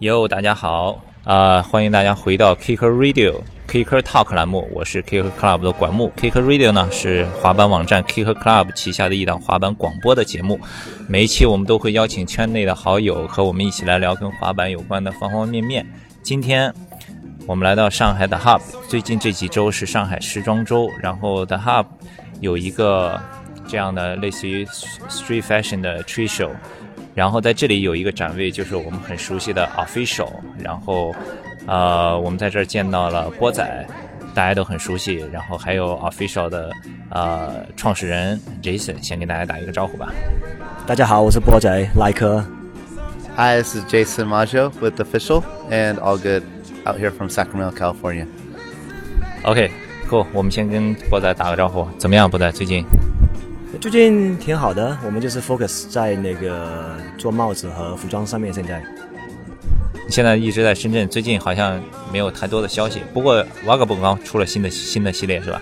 [0.00, 3.34] 哟，大家好，啊、欢迎大家回到 Kicker Radio
[3.68, 6.10] Kicker Talk 栏目，我是 Kicker Club 的管木。
[6.16, 10.58] Kicker Radio 呢是滑板网站 Kicker Club 旗下的一档滑板广播的节目，
[11.06, 15.86] 每一期我们都会邀请圈内的好友和我们一起来聊跟滑板有关的方方面面。
[16.22, 16.72] 今天
[17.46, 21.84] 我们来到上海的 Hub，最近这几周是上海时装周，然后 The Hub
[22.40, 23.20] 有一个
[23.68, 24.64] 这样的类似于
[25.10, 26.52] Street Fashion 的 Tree Show。
[27.20, 30.30] 然后在这里有一个展位，就是我们很熟悉的 Official。
[30.58, 31.14] 然后，
[31.66, 33.86] 呃，我们在这儿见到了波仔，
[34.32, 35.22] 大家都很熟悉。
[35.30, 36.72] 然后还有 Official 的
[37.10, 40.10] 呃创始人 Jason，先给大家打一个招呼吧。
[40.86, 42.42] 大家好，我是波仔莱科。
[43.36, 46.44] Hi, this is Jason Maggio with Official and All Good
[46.86, 48.24] out here from Sacramento, California.
[49.42, 52.30] OK，cool，、我们先跟波仔打个招呼，怎么样？
[52.30, 52.82] 波仔最近？
[53.78, 58.52] 最近挺好的，我们就是 focus 在那个做帽子和服装上面。
[58.52, 58.82] 现在
[60.06, 61.80] 你现在一直在深圳，最近好像
[62.12, 63.00] 没有太多的消息。
[63.14, 65.60] 不过 Vagabond 刚出了新的新的系列是吧？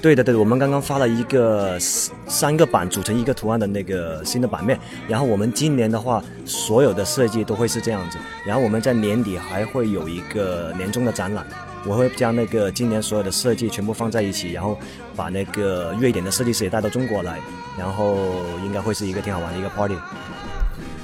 [0.00, 4.78] 对的对的，我们刚刚发了一个三三个版组成一个图案的那个新的版面。
[5.08, 8.18] 然后我们今年的话，所有的设计都会是这样子。
[8.46, 11.44] 然后我们在年底还会有一个年终的展览，
[11.84, 14.78] 我会将那个今年所有的设计全部放在一起，然后
[15.16, 17.38] 把那个瑞典的设计师也带到中国来，
[17.78, 18.16] 然后
[18.64, 19.94] 应该会是一个挺好玩的一个 party。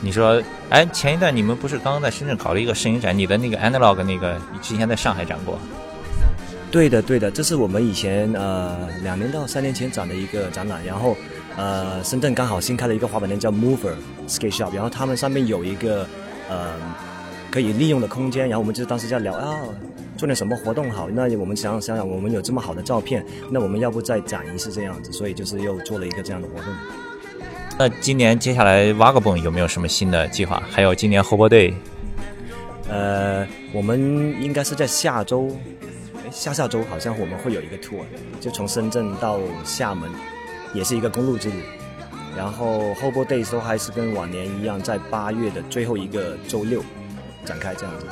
[0.01, 3.17] 你说，哎，前一段你们不是刚刚在深圳搞了一个摄影展？
[3.17, 5.59] 你的那个 Analog 那个你之前在上海展过。
[6.71, 11.17] 对的，对的，这是我们以前呃两年到三年前展的一个展览，然后
[11.57, 13.95] 呃深圳刚好新开了一个滑板店叫 Mover
[14.29, 16.07] Skate Shop，然后他们上面有一个
[16.51, 16.73] 呃
[17.55, 19.61] 可以利用的空间，然后我们就当时在聊啊
[20.17, 26.75] 做点什么活动好，那我们想想想我们有这么好的照片，那我们要不再展一次这样子，所以就是又做了一个这样的活动。
[27.79, 30.61] 那今年接下来 Vagabond 有没有什么新的计划？
[30.69, 31.75] 还有今年 Hobo Day
[32.89, 34.01] 呃，我们
[34.43, 35.47] 应该是在下周，
[36.25, 38.03] 诶下下周好像我们会有一个 tour，
[38.41, 40.11] 就从深圳到厦门，
[40.75, 41.63] 也是一个公路之旅。
[42.37, 46.83] 然后 Hobo Days 都还是跟往年一样，在八月的最后一个周六
[47.45, 48.07] 展开这样子。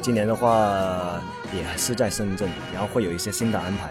[0.00, 1.20] 今年的话
[1.52, 3.88] 也是在深圳，然后会有一些新的安排。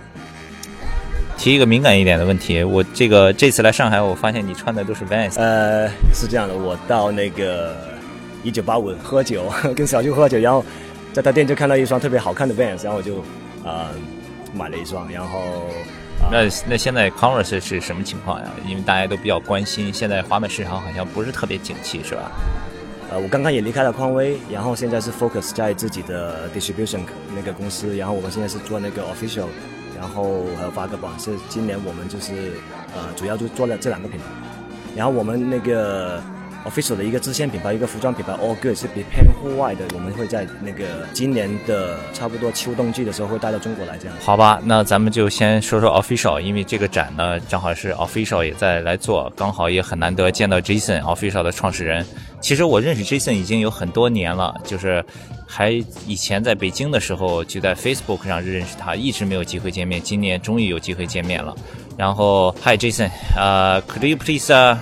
[1.37, 7.75] 提一个敏感一点的问题，我这个这次来上海，我发现你穿的都是 Vans，呃，是这样的，我到那个
[8.43, 10.63] 一九八五喝酒， 跟小舅喝酒，然后
[11.13, 13.23] 在他店就看到一双特别好看的 Vans，然后我就
[13.63, 13.87] 呃
[14.53, 15.39] 买了一双，然后
[16.21, 18.45] 啊、那那现在 Converse 是什么情况呀？
[18.67, 22.29] 因为大家都比较关心，现在滑板市场好像不是特别景气，是吧？
[23.11, 27.01] 呃，我刚刚也离开了匡威，然后现在是 focus 在自己的 distribution
[27.35, 29.47] 那个公司，然后我们现在是做那个 official，
[29.97, 32.53] 然后还有发个榜，是今年我们就是
[32.95, 34.25] 呃主要就做了这两个品牌，
[34.95, 36.23] 然后我们那个
[36.65, 44.15] official 的一个支线品牌，一个服装品牌 All Good 是比偏户外的，我们会在那个今年的差不多秋冬季的时候会带到中国来这样。
[44.21, 52.05] 好吧，那咱们就先说说 Official，因为这个展呢，正好是 Official 也在来做，刚好也很难得见到 Jason Official 的创始人。
[52.39, 55.03] 其实我认识 Jason 已经有很多年了，就是
[55.47, 55.69] 还
[56.07, 61.55] 以前在北京的时候就在 Facebook 上认识他，一直没有机会见面，今年终于有机会见面了。
[61.97, 64.75] 然后，Hi Jason，呃、c o u l d you please、uh,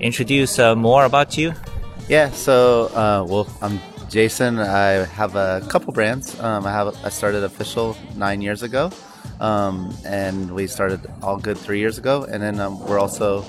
[0.00, 3.78] introduce、uh, more about you？Yeah, so uh, well, I'm
[4.08, 4.58] Jason.
[4.58, 6.38] I have a couple brands.
[6.40, 8.90] Um, I have I started official nine years ago,
[9.38, 13.44] um, and we started all good three years ago, and then um, we're also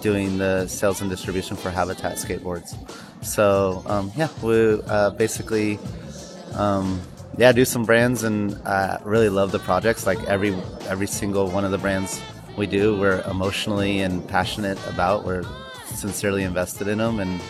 [0.00, 2.74] doing the sales and distribution for Habitat skateboards.
[3.22, 5.78] So um, yeah, we uh, basically
[6.54, 7.00] um,
[7.36, 10.06] yeah do some brands, and I really love the projects.
[10.06, 10.54] Like every
[10.88, 12.22] every single one of the brands
[12.56, 15.24] we do, we're emotionally and passionate about.
[15.24, 15.44] We're
[15.96, 17.40] sincerely invested in them, and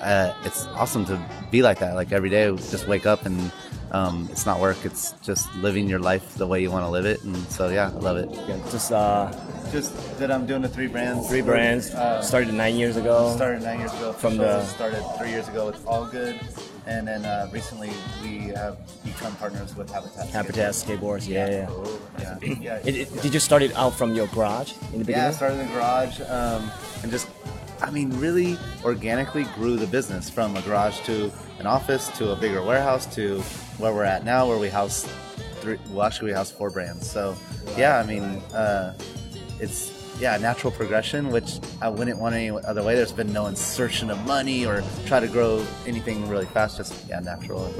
[0.00, 1.94] uh, it's awesome to be like that.
[1.94, 3.52] Like every day, just wake up and
[3.92, 4.78] um, it's not work.
[4.84, 7.22] It's just living your life the way you want to live it.
[7.24, 8.28] And so yeah, I love it.
[8.48, 9.30] Yeah, just uh,
[9.72, 11.28] Just that I'm doing the three brands.
[11.28, 13.32] three brands Uh, started nine years ago.
[13.36, 14.12] started nine years ago.
[14.12, 16.38] From So the- started three years ago with All Good,
[16.86, 17.90] and then uh, recently
[18.22, 20.28] we have become partners with Habitat.
[20.30, 21.68] Habitat skateboards, yeah, yeah.
[22.18, 22.38] Yeah.
[22.60, 22.86] yeah.
[22.88, 25.22] It, it, did you start it out from your garage in the beginning?
[25.24, 26.70] Yeah, I started in the garage um,
[27.02, 27.26] and just,
[27.82, 32.36] I mean, really organically grew the business from a garage to an office to a
[32.36, 33.40] bigger warehouse to
[33.78, 35.08] where we're at now, where we house
[35.60, 35.78] three.
[35.90, 37.10] Well, actually, we house four brands.
[37.10, 37.34] So,
[37.76, 38.22] yeah, I mean,
[38.52, 38.94] uh,
[39.58, 42.94] it's yeah, natural progression, which I wouldn't want any other way.
[42.94, 46.76] There's been no insertion of money or try to grow anything really fast.
[46.76, 47.72] Just yeah, natural.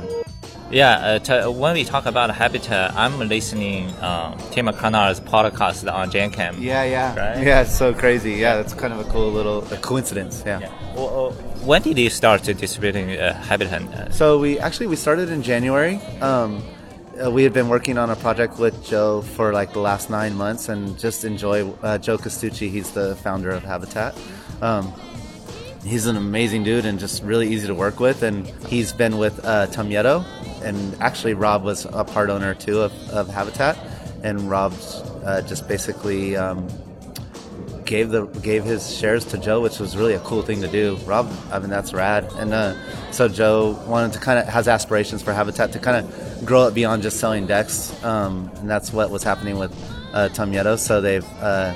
[0.71, 6.13] Yeah, uh, t- when we talk about habitat, I'm listening um, Tim McConnell's podcast on
[6.13, 6.61] Jenkem.
[6.61, 7.45] Yeah, yeah, Right?
[7.45, 7.63] yeah.
[7.63, 8.35] It's so crazy.
[8.35, 10.45] Yeah, that's kind of a cool little a coincidence.
[10.47, 10.61] Yeah.
[10.61, 10.95] Yeah.
[10.95, 11.33] Well, uh,
[11.67, 13.83] when did you start distributing uh, Habitat?
[13.83, 15.97] Uh, So we actually we started in January.
[16.21, 16.63] Um,
[17.21, 20.37] uh, we had been working on a project with Joe for like the last nine
[20.37, 22.71] months, and just enjoy uh, Joe Castrucci.
[22.71, 24.15] He's the founder of Habitat.
[24.63, 24.93] Um,
[25.85, 28.23] he's an amazing dude and just really easy to work with.
[28.23, 30.25] And he's been with uh, Tum Yeto,
[30.62, 33.79] and actually Rob was a part owner too of, of Habitat,
[34.23, 36.37] and Rob's uh, just basically.
[36.37, 36.69] Um,
[37.91, 40.95] gave the gave his shares to Joe, which was really a cool thing to do.
[41.05, 42.25] Rob, I mean that's rad.
[42.35, 42.75] And uh,
[43.11, 46.75] so Joe wanted to kind of has aspirations for Habitat to kind of grow it
[46.75, 49.75] beyond just selling decks, um, and that's what was happening with
[50.12, 50.79] uh, Tum Yeto.
[50.79, 51.75] So they've uh,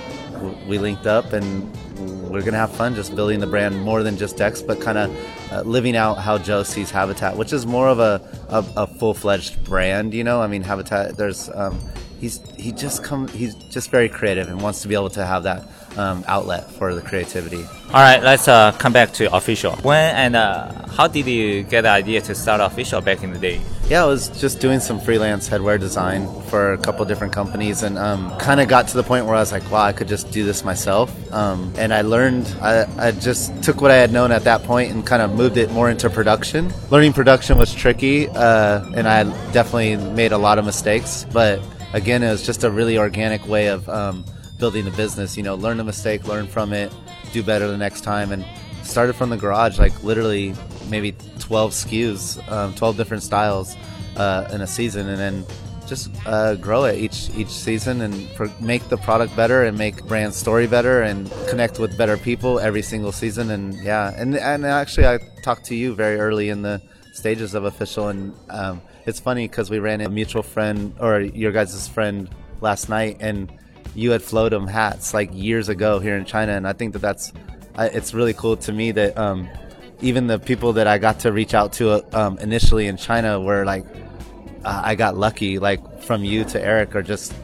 [0.69, 1.69] we linked up and
[1.99, 5.52] we're gonna have fun just building the brand more than just decks, but kind of
[5.52, 9.14] uh, living out how Joe sees Habitat, which is more of a, a, a full
[9.14, 10.14] fledged brand.
[10.14, 11.17] You know, I mean Habitat.
[11.17, 11.79] There's um,
[12.20, 15.43] he's he just come he's just very creative and wants to be able to have
[15.44, 17.64] that um, outlet for the creativity.
[17.88, 19.76] all right, let's uh, come back to official.
[19.76, 23.38] When and uh, how did you get the idea to start official back in the
[23.38, 23.61] day?
[23.88, 27.99] Yeah, I was just doing some freelance headwear design for a couple different companies, and
[27.99, 30.31] um, kind of got to the point where I was like, wow, I could just
[30.31, 31.11] do this myself.
[31.32, 34.91] Um, and I learned, I, I just took what I had known at that point
[34.91, 36.73] and kind of moved it more into production.
[36.91, 41.61] Learning production was tricky, uh, and I definitely made a lot of mistakes, but
[41.93, 44.25] again, it was just a really organic way of um,
[44.58, 45.36] building the business.
[45.36, 46.92] You know, learn the mistake, learn from it,
[47.32, 48.44] do better the next time, and
[48.82, 50.54] started from the garage, like literally
[50.88, 53.76] maybe 12 SKUs, um, 12 different styles
[54.16, 55.44] uh, in a season, and then
[55.86, 58.28] just uh, grow it each each season and
[58.60, 62.82] make the product better and make brand story better and connect with better people every
[62.82, 63.50] single season.
[63.50, 66.80] And yeah, and and actually, I talked to you very early in the
[67.12, 71.52] stages of official, and um, it's funny because we ran a mutual friend or your
[71.52, 72.28] guys' friend
[72.60, 73.52] last night, and
[73.94, 77.32] you had him hats like years ago here in China, and I think that that's
[77.79, 79.49] it's really cool to me that um,
[80.00, 83.41] even the people that I got to reach out to uh, um, initially in China
[83.41, 83.85] were like
[84.64, 87.35] uh, I got lucky like from you to Eric are just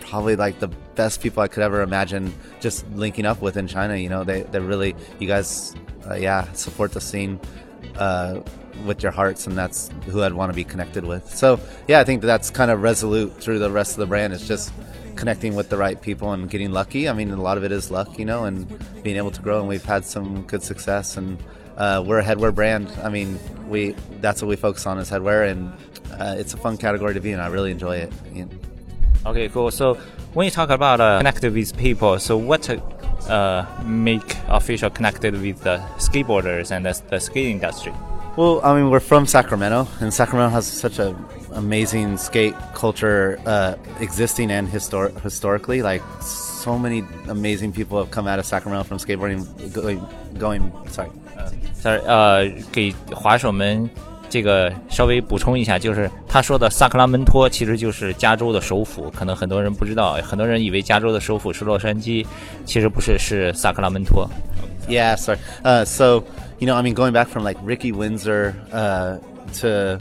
[0.00, 3.96] probably like the best people I could ever imagine just linking up with in China.
[3.96, 5.74] You know, they they really you guys
[6.08, 7.40] uh, yeah support the scene.
[7.96, 8.40] Uh,
[8.84, 11.28] with your hearts, and that's who I'd want to be connected with.
[11.34, 14.32] So, yeah, I think that's kind of resolute through the rest of the brand.
[14.32, 14.72] It's just
[15.20, 17.08] connecting with the right people and getting lucky.
[17.08, 18.66] I mean, a lot of it is luck, you know, and
[19.02, 19.60] being able to grow.
[19.60, 21.38] And we've had some good success, and
[21.76, 22.90] uh, we're a headwear brand.
[23.04, 23.38] I mean,
[23.68, 25.72] we that's what we focus on is headwear, and
[26.18, 27.38] uh, it's a fun category to be in.
[27.38, 28.12] I really enjoy it.
[28.32, 28.50] You know.
[29.26, 29.70] Okay, cool.
[29.70, 29.94] So
[30.32, 32.68] when you talk about uh, connected with people, so what
[33.28, 37.92] uh, make official connected with the skateboarders and the, the skate industry?
[38.36, 41.14] Well, I mean, we're from Sacramento, and Sacramento has such an
[41.53, 45.81] amazing skate culture uh, existing and histor- historically.
[45.81, 50.01] Like, so many amazing people have come out of Sacramento from skateboarding, going,
[50.37, 51.09] going sorry.
[51.75, 53.87] sorry，呃，给滑手们
[54.29, 62.25] 这个稍微补充一下，就是他说的萨克拉门托其实就是加州的首府，可能很多人不知道，很多人以为加州的首府是洛杉矶，
[62.65, 64.27] 其实不是，是萨克拉门托。
[64.87, 65.39] Yeah, sorry.
[65.63, 66.23] Uh, so,
[66.59, 69.17] you know, I mean, going back from like Ricky Windsor uh,
[69.61, 69.99] to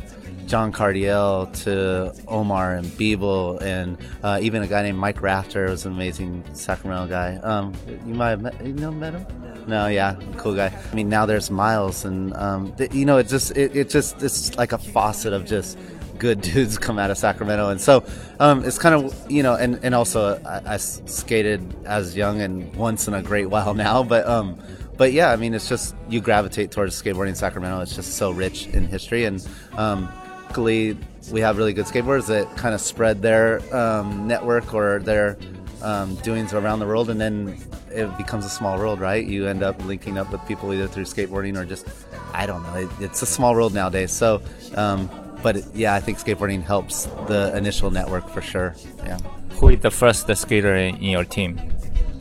[0.49, 5.85] John Cardiel to Omar and Beeble and uh, even a guy named Mike Rafter was
[5.85, 7.35] an amazing Sacramento guy.
[7.35, 7.71] Um,
[8.07, 9.27] you might have met, you know, met him?
[9.67, 10.75] No, yeah, cool guy.
[10.91, 14.23] I mean, now there's Miles, and um, th- you know, it just it, it just
[14.23, 15.77] it's like a faucet of just
[16.17, 18.03] good dudes come out of Sacramento, and so
[18.39, 23.07] um, it's kind of you know, and and also I skated as young and once
[23.07, 24.57] in a great while now, but um,
[24.97, 27.81] but yeah, I mean, it's just you gravitate towards skateboarding in Sacramento.
[27.81, 29.47] It's just so rich in history, and
[29.77, 30.11] um,
[30.49, 30.97] luckily
[31.31, 35.37] we have really good skateboarders that kind of spread their um, network or their
[35.83, 37.55] um, doings around the world, and then
[37.91, 39.23] it becomes a small world, right?
[39.25, 41.87] You end up linking up with people either through skateboarding or just
[42.33, 42.75] I don't know.
[42.75, 44.41] It, it's a small world nowadays, so.
[44.75, 45.09] Um,
[45.43, 48.75] but it, yeah, I think skateboarding helps the initial network for sure.
[49.05, 49.19] Yeah.
[49.51, 51.61] Who is the first skater in, in your team?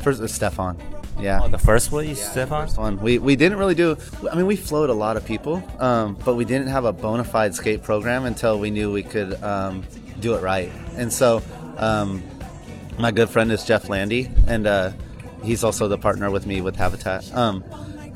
[0.00, 0.76] First, is Stefan.
[1.20, 1.40] Yeah.
[1.42, 2.68] Oh, the first one is Stefan.
[2.70, 2.98] one.
[2.98, 3.96] We, we didn't really do.
[4.30, 7.24] I mean, we flowed a lot of people, um, but we didn't have a bona
[7.24, 9.84] fide skate program until we knew we could um,
[10.20, 10.70] do it right.
[10.96, 11.42] And so,
[11.76, 12.22] um,
[12.98, 14.92] my good friend is Jeff Landi, and uh,
[15.42, 17.34] he's also the partner with me with Habitat.
[17.34, 17.64] Um,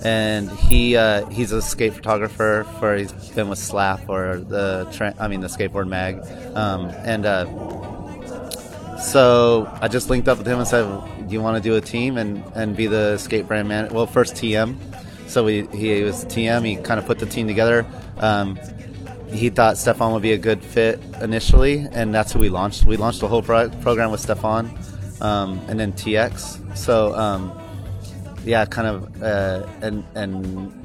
[0.04, 5.28] and he uh, he's a skate photographer for he's been with Slap or the I
[5.28, 6.20] mean the skateboard mag,
[6.56, 7.26] um, and.
[7.26, 7.88] Uh,
[9.02, 10.84] so I just linked up with him and said,
[11.28, 14.06] "Do you want to do a team and, and be the skate brand man?" Well,
[14.06, 14.76] first TM.
[15.26, 16.64] So we, he was TM.
[16.64, 17.86] He kind of put the team together.
[18.18, 18.58] Um,
[19.30, 22.84] he thought Stefan would be a good fit initially, and that's who we launched.
[22.84, 24.76] We launched the whole pro- program with Stefan,
[25.20, 26.76] um, and then TX.
[26.76, 27.58] So um,
[28.44, 30.81] yeah, kind of, uh, and and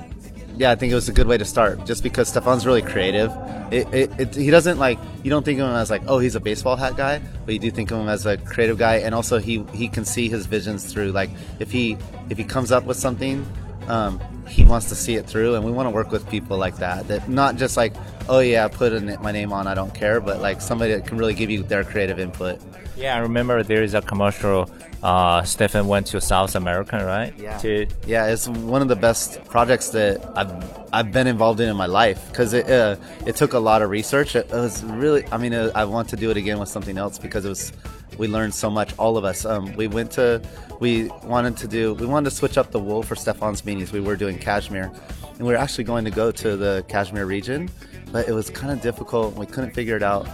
[0.58, 3.32] yeah, I think it was a good way to start, just because Stefan's really creative.
[3.72, 6.36] It, it, it, he doesn't like you don't think of him as like oh he's
[6.36, 9.14] a baseball hat guy, but you do think of him as a creative guy, and
[9.14, 11.12] also he he can see his visions through.
[11.12, 11.98] Like if he
[12.30, 13.46] if he comes up with something,
[13.88, 16.78] um, he wants to see it through, and we want to work with people like
[16.78, 17.08] that.
[17.08, 17.94] That not just like
[18.30, 21.34] oh yeah, put my name on, I don't care, but like somebody that can really
[21.34, 22.60] give you their creative input.
[22.96, 24.70] Yeah, I remember there is a commercial.
[25.04, 27.34] Uh, Stefan went to South America, right?
[27.38, 27.58] Yeah.
[27.60, 31.76] To, yeah, it's one of the best projects that I've I've been involved in in
[31.76, 34.36] my life because it uh, it took a lot of research.
[34.36, 36.98] It, it was really, I mean, it, I want to do it again with something
[36.98, 37.74] else because it was
[38.18, 38.98] we learned so much.
[38.98, 39.46] All of us.
[39.46, 40.42] Um, we went to
[40.80, 43.92] we wanted to do we wanted to switch up the wool for Stefan's beanies.
[43.92, 47.70] We were doing cashmere, and we were actually going to go to the cashmere region,
[48.12, 49.36] but it was kind of difficult.
[49.36, 50.28] We couldn't figure it out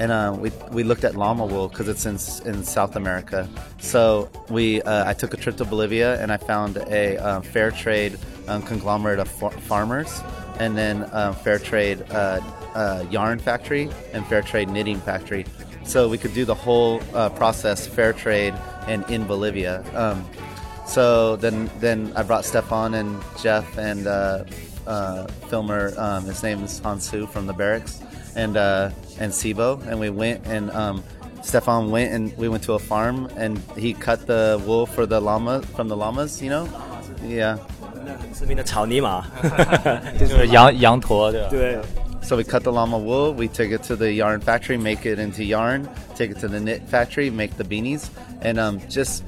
[0.00, 2.14] and uh, we we looked at llama wool because it's in
[2.48, 3.48] in South America.
[3.78, 7.70] So we uh, I took a trip to Bolivia and I found a uh, fair
[7.70, 10.22] trade um, conglomerate of far- farmers,
[10.58, 12.40] and then um, fair trade uh,
[12.74, 15.46] uh, yarn factory and fair trade knitting factory.
[15.84, 18.54] So we could do the whole uh, process fair trade
[18.88, 19.84] and in Bolivia.
[19.94, 20.28] Um,
[20.86, 24.04] so then then I brought Stefan and Jeff and
[25.48, 25.94] filmer.
[25.96, 28.02] Um, his name is Hansu from the barracks
[28.35, 31.03] and uh, and Sibo, and we went and um,
[31.41, 35.19] Stefan went and we went to a farm and he cut the wool for the
[35.19, 36.67] llama from the llamas, you know?
[37.25, 37.57] Yeah.
[38.33, 39.25] 视频的草泥马，
[40.19, 41.49] 就是羊羊驼，对吧？
[41.49, 41.79] 对。
[42.21, 45.19] So we cut the llama wool, we take it to the yarn factory, make it
[45.19, 48.09] into yarn, take it to the knit factory, make the beanies,
[48.41, 49.23] and um, just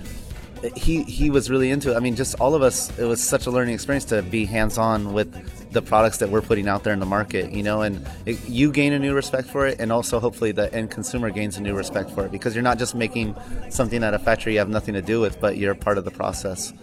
[0.75, 1.95] he he was really into it.
[1.95, 4.77] I mean, just all of us, it was such a learning experience to be hands
[4.77, 5.29] on with
[5.75, 8.71] the products that we're putting out there in the market, you know, and it, you
[8.71, 11.73] gain a new respect for it, and also hopefully the end consumer gains a new
[11.73, 13.33] respect for it because you're not just making
[13.69, 16.11] something at a factory you have nothing to do with, but you're part of the
[16.11, 16.73] process.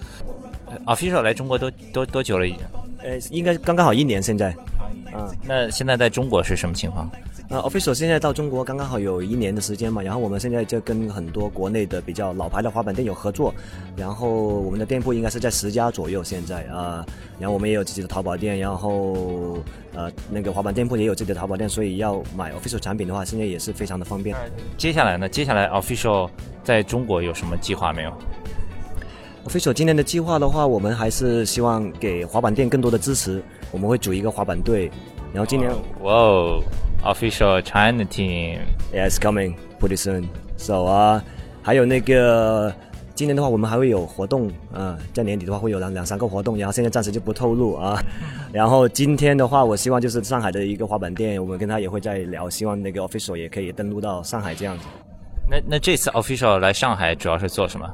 [0.87, 2.61] Official 来中国多多多久了已经？
[3.03, 4.55] 呃，应该刚刚好一年现在。
[5.13, 7.11] 啊，那现在在中国是什么情况？
[7.54, 13.54] 呃，official 现在到中国刚刚好有一年的时间嘛，然后我们现在就跟很多国内的比较老牌的滑板店有合作，
[13.96, 17.06] 然后我们的店铺应该是在十家左右现在啊，
[17.38, 19.60] 然后我们也有自己的淘宝店，然后
[19.94, 24.36] 呃那个滑板店铺也有自己的淘宝店，所以要买 official 产品的话，现在也是非常的方便。
[24.76, 25.30] 接下来呢？
[25.30, 26.28] 接下来 official
[26.64, 28.12] 在中国有什么计划没有
[29.48, 34.90] ？official 今年的计划的话，我们还是希望给滑板店更多的支持，我们会组一个滑板队，
[35.32, 35.72] 然后今年。
[36.02, 36.64] 哇哦
[37.04, 38.60] ，official China team。
[38.94, 40.26] Yeah, it's coming pretty soon.
[40.58, 41.24] So 啊，
[41.62, 42.74] 还有那个
[43.16, 48.02] 今年的话，我们还会有活动啊，在年底的话会有两两三个活动，然后现在暂时就不透露啊。
[48.52, 54.86] 然后今天的话，我希望就是上海的一个滑板店，我们跟他也会在聊，希望那个 official 也可以登录到上海这样子。
[55.50, 57.88] 那那这次 official 来上海主要是做什么？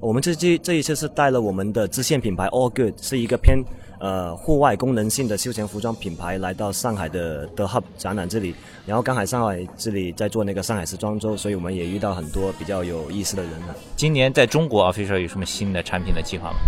[0.00, 3.62] 我们这这这一次是带了我们的支线品牌 All Good，是一个偏
[4.00, 8.54] 呃户外功能性的休闲服装品牌，来到上海的 The Hub 展览这里。
[8.86, 13.76] 然后刚好上海这里在做那个上海时装周，所以我们也遇到很多比较有意思的人了。
[13.96, 16.58] 今年在中国 official 有什么新的产品的计划吗？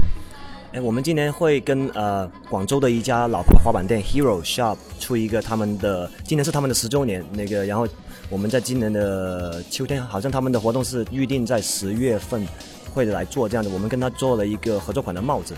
[0.72, 7.88] 哎，我们今年会跟呃广州的一家老牌滑板店 Hero Shop 出一个他们的，今年是他们的十周年那个，然后
[8.28, 12.46] 我们在今年的秋天，好像他们的活动是预定在十月份
[12.90, 15.54] 会来做这样的，我们跟他做了一个合作款的帽子，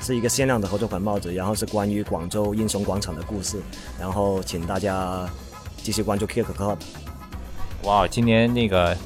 [0.00, 3.58] 是一个限量的合作款帽子，然后是关于广州英雄广场的故事，
[3.98, 5.28] 然后请大家
[5.82, 6.76] 继续关注 Kick Club。
[7.82, 8.96] 哇，今年那个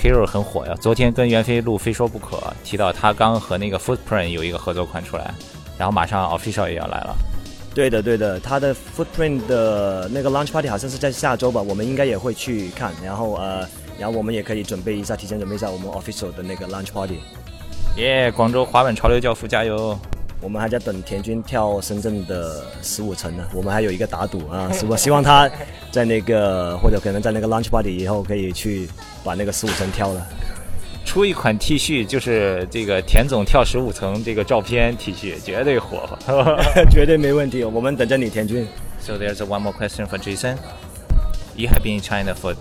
[0.00, 0.74] Hero 很火呀！
[0.80, 5.32] 昨天跟袁飞录《非说不可》，提到他刚和那个 Footprint 有一个合作款出来，
[5.78, 7.16] 然后马上 Official 也要来了。
[7.74, 13.66] 对的，对的，他的 Footprint 的那个 Launch Party 好像是在下周吧，我们应该也会去看，然后呃，
[14.02, 17.20] 然后我们也可以准备一下，提前准备一下我们 Official 的那个 Launch Party。
[17.98, 19.96] 耶、广州滑板潮流教父加油！
[20.40, 25.48] 我们还在等田军跳深圳的十五层呢，我们还有一个打赌啊， 是我希望他
[25.92, 28.88] 在那个或者可能在那个 Launch Party 以后可以去
[29.22, 30.26] 把那个十五层跳了。
[31.04, 36.18] 出一款 T 恤，就是这个田总跳十五层这个照片 T 恤，绝对火。
[36.90, 38.66] 绝对没问题，我们等着你，田军。
[39.00, 40.56] so there's one more question for Jason.
[41.54, 42.56] You have been in China for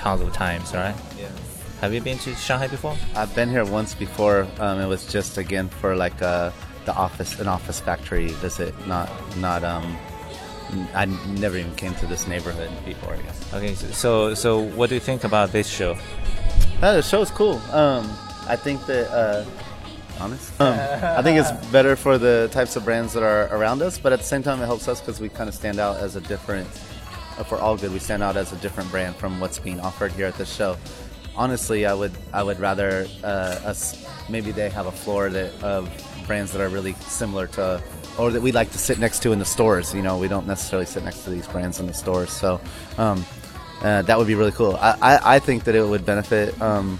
[0.00, 0.96] tons of times, right?
[1.18, 1.28] Yeah.
[1.82, 2.96] Have you been to Shanghai before?
[3.14, 4.46] I've been here once before.
[4.58, 6.50] Um, it was just again for like uh,
[6.86, 8.74] the office, an office factory visit.
[8.86, 9.62] Not, not.
[9.62, 9.96] Um,
[10.94, 11.04] I
[11.38, 13.14] never even came to this neighborhood before.
[13.14, 13.54] I guess.
[13.54, 15.98] Okay, so so what do you think about this show?
[16.80, 17.56] Uh, the show's cool.
[17.72, 18.08] Um,
[18.48, 19.10] I think that.
[19.10, 19.44] Uh,
[20.18, 20.60] honest.
[20.60, 20.78] Um,
[21.18, 24.18] I think it's better for the types of brands that are around us, but at
[24.20, 26.68] the same time, it helps us because we kind of stand out as a different
[27.44, 30.26] for all good, we stand out as a different brand from what's being offered here
[30.26, 30.76] at the show.
[31.36, 35.88] Honestly, I would I would rather uh, us maybe they have a floor that of
[36.26, 37.82] brands that are really similar to
[38.18, 39.94] or that we like to sit next to in the stores.
[39.94, 42.30] You know, we don't necessarily sit next to these brands in the stores.
[42.30, 42.60] So
[42.98, 43.24] um,
[43.82, 44.76] uh, that would be really cool.
[44.76, 46.98] I, I, I, think that it would benefit um,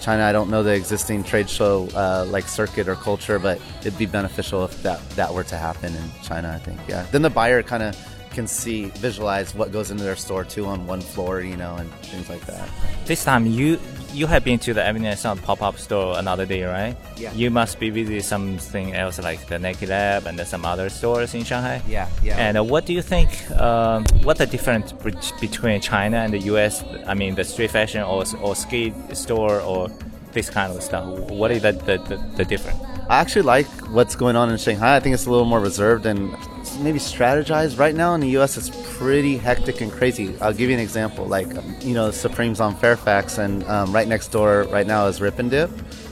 [0.00, 0.24] China.
[0.24, 4.06] I don't know the existing trade show uh, like circuit or culture, but it'd be
[4.06, 6.80] beneficial if that, that were to happen in China, I think.
[6.88, 7.06] Yeah.
[7.12, 10.86] Then the buyer kind of can see, visualize what goes into their store too on
[10.86, 12.68] one floor, you know, and things like that.
[13.06, 13.80] This time you
[14.12, 16.96] you have been to the Avenue Sun pop-up store another day, right?
[17.16, 17.32] Yeah.
[17.32, 21.44] You must be busy something else like the Nike Lab and some other stores in
[21.44, 21.82] Shanghai.
[21.88, 22.36] Yeah, yeah.
[22.38, 23.28] And uh, what do you think?
[23.50, 24.92] Um, what the difference
[25.40, 26.84] between China and the U.S.?
[27.06, 29.88] I mean, the street fashion or or skate store or
[30.32, 31.04] this kind of stuff.
[31.40, 32.78] What is the the, the, the difference?
[33.08, 34.96] I actually like what's going on in Shanghai.
[34.96, 36.36] I think it's a little more reserved and
[36.78, 37.78] maybe strategize.
[37.78, 40.34] Right now in the U.S., it's pretty hectic and crazy.
[40.40, 41.26] I'll give you an example.
[41.26, 41.48] Like,
[41.80, 45.50] you know, Supreme's on Fairfax, and um, right next door right now is Rip and
[45.50, 45.70] Dip.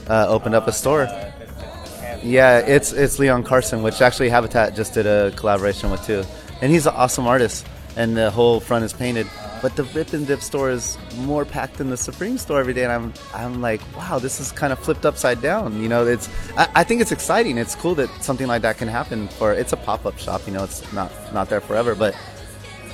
[0.09, 1.07] Uh, opened up a store.
[2.23, 6.23] Yeah, it's it's Leon Karssen, which actually Habitat just did a collaboration with too,
[6.61, 7.65] and he's an awesome artist.
[7.97, 9.27] And the whole front is painted
[9.65, 12.83] but the Rip and Dip store is more packed than the Supreme store every day,
[12.83, 15.81] and I'm I'm like, wow, this is kind of flipped upside down.
[15.81, 17.57] You know, it's I, I think it's exciting.
[17.57, 19.27] It's cool that something like that can happen.
[19.27, 20.41] For it's a pop up shop.
[20.45, 22.15] You know, it's not not there forever, but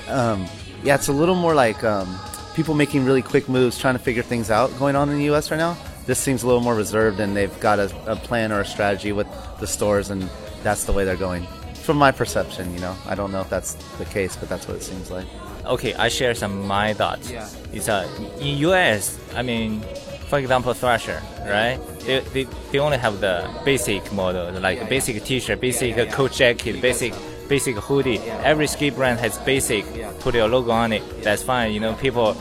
[0.08, 0.48] um,
[0.82, 2.18] yeah, it's a little more like um,
[2.56, 5.52] people making really quick moves, trying to figure things out going on in the U.S.
[5.52, 5.76] right now.
[6.06, 9.12] This seems a little more reserved, and they've got a, a plan or a strategy
[9.12, 9.28] with
[9.60, 10.30] the stores, and
[10.64, 11.46] that's the way they're going.
[11.84, 14.78] From my perception, you know, I don't know if that's the case, but that's what
[14.78, 15.28] it seems like
[15.72, 17.32] okay, I share some my thoughts.
[17.32, 17.48] Yeah.
[17.74, 18.08] It's uh,
[18.40, 19.82] in US, I mean,
[20.28, 21.80] for example, Thrasher, right?
[22.06, 25.24] They, they, they only have the basic model, like yeah, basic yeah.
[25.24, 27.14] T-shirt, basic yeah, coat jacket, basic
[27.48, 28.20] basic hoodie.
[28.44, 29.84] Every ski brand has basic.
[30.20, 31.04] Put your logo on it.
[31.24, 31.74] That's fine.
[31.74, 32.38] You know, people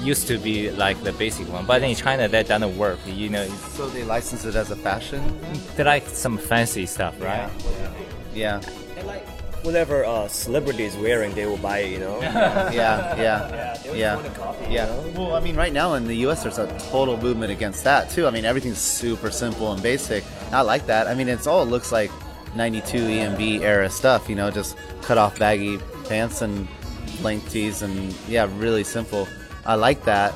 [0.00, 2.98] used to be like the basic one, but in China that doesn't work.
[3.06, 3.46] You know.
[3.76, 5.20] So they license it as a fashion.
[5.76, 7.50] They like some fancy stuff, right?
[8.34, 8.60] Yeah
[9.64, 11.92] whatever uh, celebrity is wearing, they will buy it.
[11.92, 12.20] You know.
[12.20, 14.28] yeah, yeah, yeah, yeah.
[14.34, 14.94] Copy, yeah.
[14.94, 15.20] You know?
[15.20, 18.26] Well, I mean, right now in the U.S., there's a total movement against that too.
[18.26, 20.24] I mean, everything's super simple and basic.
[20.52, 21.06] I like that.
[21.06, 22.10] I mean, it's all looks like
[22.54, 24.28] '92 EMB era stuff.
[24.28, 26.68] You know, just cut off baggy pants and
[27.22, 29.26] length tees, and yeah, really simple.
[29.66, 30.34] I like that.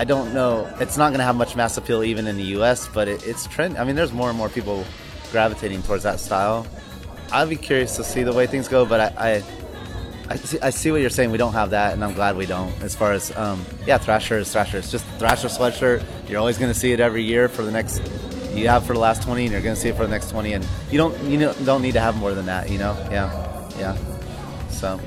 [0.00, 0.72] I don't know.
[0.80, 3.48] It's not going to have much mass appeal even in the U.S., but it, it's
[3.48, 3.76] trend.
[3.76, 4.84] I mean, there's more and more people
[5.32, 6.66] gravitating towards that style.
[7.30, 9.42] I'd be curious to see the way things go, but I, I,
[10.30, 11.30] I, see, I see what you're saying.
[11.30, 12.72] We don't have that, and I'm glad we don't.
[12.82, 14.78] As far as um, yeah, Thrasher is Thrasher.
[14.78, 16.04] It's just Thrasher sweatshirt.
[16.28, 18.02] You're always going to see it every year for the next.
[18.54, 20.30] You have for the last 20, and you're going to see it for the next
[20.30, 22.70] 20, and you don't you don't need to have more than that.
[22.70, 22.96] You know?
[23.10, 23.96] Yeah, yeah.
[24.70, 25.00] So.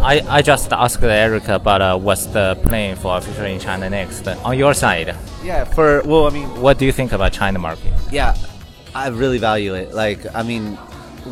[0.00, 4.28] I, I just asked Eric about uh, what's the plan for future in China next.
[4.28, 5.64] On your side, yeah.
[5.64, 7.92] For well, I mean, what do you think about China market?
[8.12, 8.36] Yeah,
[8.94, 9.94] I really value it.
[9.94, 10.78] Like, I mean,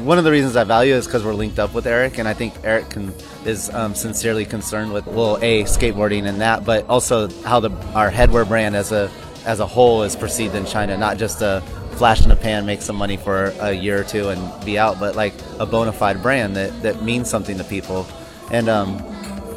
[0.03, 2.35] one of the reasons I value is because we're linked up with Eric, and I
[2.35, 3.13] think Eric can,
[3.45, 8.11] is um, sincerely concerned with well, a skateboarding and that, but also how the our
[8.11, 9.11] headwear brand as a
[9.47, 12.83] as a whole is perceived in China, not just a flash in the pan, make
[12.83, 16.21] some money for a year or two and be out, but like a bona fide
[16.23, 18.07] brand that that means something to people,
[18.51, 19.03] and um,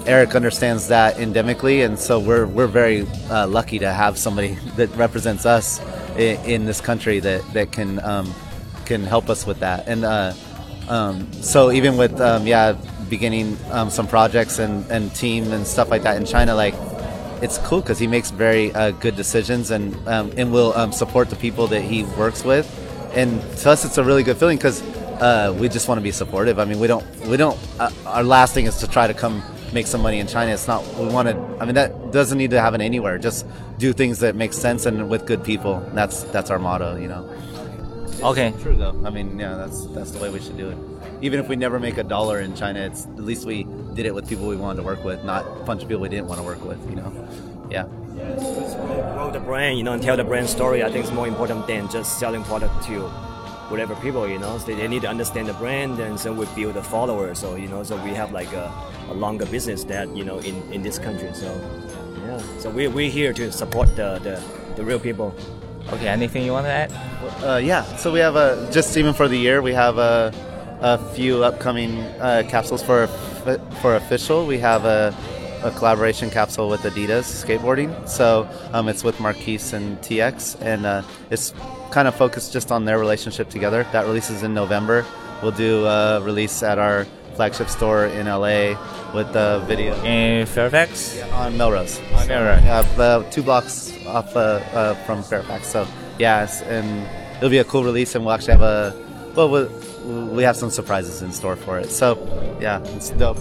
[0.05, 4.89] Eric understands that endemically, and so we're we're very uh, lucky to have somebody that
[4.95, 5.81] represents us
[6.15, 7.99] in, in this country that that can.
[8.03, 8.33] Um,
[8.87, 9.87] can help us with that.
[9.87, 10.33] And uh,
[10.87, 12.73] um, so even with um, yeah,
[13.09, 16.73] beginning um, some projects and, and team and stuff like that in China, like
[17.41, 21.29] it's cool because he makes very uh, good decisions and um, and will um, support
[21.29, 22.65] the people that he works with.
[23.13, 24.81] And to us, it's a really good feeling because
[25.21, 26.59] uh, we just want to be supportive.
[26.59, 27.59] I mean, we don't we don't.
[27.79, 30.51] Uh, our last thing is to try to come make some money in China.
[30.51, 31.35] It's not we want to.
[31.59, 33.17] I mean, that doesn't need to happen anywhere.
[33.17, 33.45] Just
[33.77, 35.83] do things that make sense and with good people.
[35.93, 37.23] That's that's our motto, you know.
[38.21, 38.53] Okay.
[38.61, 38.99] True though.
[39.05, 40.77] I mean, yeah, that's that's the way we should do it.
[41.21, 44.13] Even if we never make a dollar in China, it's at least we did it
[44.13, 46.39] with people we wanted to work with, not a bunch of people we didn't want
[46.39, 46.79] to work with.
[46.89, 47.27] You know.
[47.69, 47.83] Yeah.
[49.13, 50.83] Grow the brand, you know, and tell the brand story.
[50.83, 53.01] I think it's more important than just selling product to
[53.69, 54.57] whatever people, you know.
[54.57, 57.35] So they need to understand the brand, and so we build a follower.
[57.35, 58.71] So you know, so we have like a,
[59.09, 61.29] a longer business that you know in in this country.
[61.33, 61.49] So
[62.25, 64.41] yeah, so we we're here to support the the,
[64.75, 65.35] the real people.
[65.93, 66.91] Okay, anything you want to add?
[67.43, 70.33] Uh, yeah, so we have a just even for the year we have a,
[70.81, 73.07] a few upcoming uh, capsules for
[73.81, 74.45] for official.
[74.45, 75.15] We have a,
[75.63, 78.07] a, collaboration capsule with Adidas skateboarding.
[78.07, 81.53] So um, it's with Marquise and TX, and uh, it's
[81.91, 83.87] kind of focused just on their relationship together.
[83.93, 85.05] That releases in November.
[85.41, 87.05] We'll do a release at our
[87.37, 88.73] flagship store in LA
[89.13, 91.15] with the video In Fairfax.
[91.15, 91.99] Yeah, on Melrose.
[92.15, 92.63] On Melrose.
[92.63, 94.39] Yeah, uh, two blocks off uh,
[94.73, 95.67] uh, from Fairfax.
[95.67, 99.49] So yeah, it's, and it'll be a cool release, and we'll actually have a well,
[99.49, 99.69] we'll
[100.33, 101.91] we have some surprises in store for it.
[101.91, 102.17] So
[102.59, 103.37] yeah, it's dope.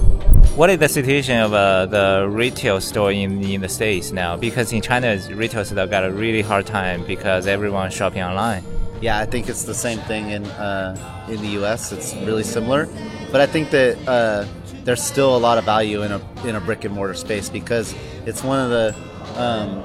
[0.57, 4.37] What is the situation of uh, the retail store in in the states now?
[4.37, 8.63] Because in China, retail store got a really hard time because everyone's shopping online.
[9.01, 11.93] Yeah, I think it's the same thing in uh, in the U.S.
[11.93, 12.89] It's really similar,
[13.37, 14.47] but I think that uh,
[14.85, 17.95] there's still a lot of value in a in a brick and mortar space because
[18.25, 18.97] it's one of the
[19.39, 19.83] um,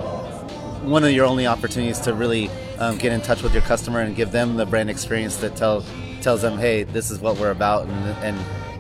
[0.90, 2.48] one of your only opportunities to really
[2.80, 5.84] um, get in touch with your customer and give them the brand experience that tell
[6.22, 8.38] tells them, hey, this is what we're about, and and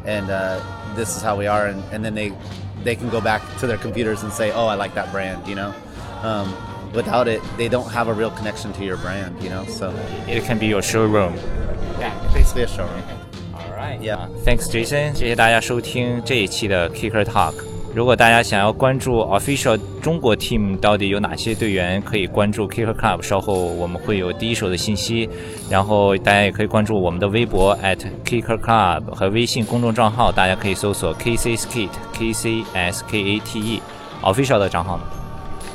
[0.07, 2.31] and uh, this is how we are, and, and then they
[2.85, 5.55] they can go back to their computers and say, oh, I like that brand, you
[5.55, 5.75] know.
[6.21, 6.55] Um,
[6.93, 9.65] without it, they don't have a real connection to your brand, you know.
[9.65, 9.93] So
[10.29, 11.35] It can be your showroom.
[11.99, 13.20] yeah, basically a showroom.
[13.81, 13.99] Right.
[13.99, 14.27] Yeah.
[14.45, 15.15] Thanks, Jason.
[15.15, 17.53] 谢谢大家收听这一期的 Kicker Talk。
[17.95, 23.23] 如果大家想要关注 Official 中国 Team 到底有哪些队员，可以关注 Kicker Club。
[23.23, 25.27] 稍后我们会有第一手的信息。
[25.67, 33.81] 然后大家也可以关注我们的微博 at Kicker Club 和微信公众账号，大家可以搜索 KC Skate K C S K A T E
[34.21, 35.03] Official 的账号呢，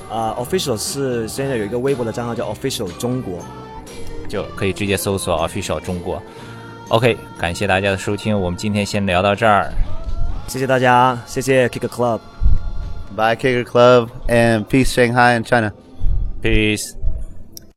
[0.09, 3.41] 啊、o f f i c i a l 是现在有一个微博的账号叫 Official 中国。
[4.29, 6.21] 就可以直接搜索 Official 中国。
[6.89, 9.73] OK，感谢大家的收听，我们今天先聊到这儿。
[10.47, 12.21] 谢谢大家，谢谢 Kicker Club。
[13.17, 15.73] Bye, Kicker Club, and peace, Shanghai and China.
[16.41, 16.95] Peace。